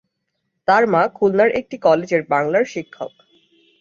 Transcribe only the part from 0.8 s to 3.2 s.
মা খুলনার একটি কলেজের বাংলার শিক্ষক।